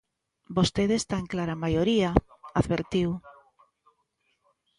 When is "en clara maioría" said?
1.23-2.09